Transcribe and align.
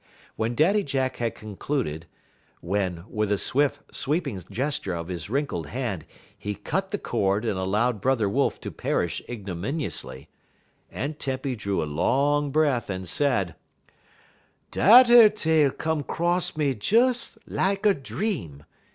When 0.35 0.55
Daddy 0.55 0.81
Jack 0.81 1.17
had 1.17 1.35
concluded 1.35 2.07
when, 2.59 3.03
with 3.07 3.31
a 3.31 3.37
swift, 3.37 3.95
sweeping 3.95 4.41
gesture 4.49 4.95
of 4.95 5.09
his 5.09 5.29
wrinkled 5.29 5.67
hand, 5.67 6.07
he 6.35 6.55
cut 6.55 6.89
the 6.89 6.97
cord 6.97 7.45
and 7.45 7.55
allowed 7.59 8.01
Brother 8.01 8.27
Wolf 8.27 8.59
to 8.61 8.71
perish 8.71 9.21
ignominiously 9.29 10.27
Aunt 10.91 11.19
Tempy 11.19 11.55
drew 11.55 11.83
a 11.83 11.83
long 11.83 12.49
breath, 12.49 12.89
and 12.89 13.07
said: 13.07 13.53
"Dat 14.71 15.11
ar 15.11 15.29
tale 15.29 15.69
come 15.69 16.01
'cross 16.01 16.57
me 16.57 16.73
des 16.73 17.13
like 17.45 17.85
a 17.85 17.93
dream. 17.93 18.63